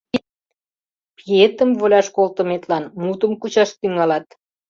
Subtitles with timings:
[1.15, 4.25] Пиетым воляш колтыметлан мутым кучаш тӱҥалат.